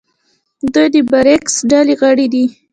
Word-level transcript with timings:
دوی 0.73 0.87
د 0.93 0.97
بریکس 1.11 1.53
ډلې 1.69 1.95
غړي 2.01 2.27
دي. 2.33 2.45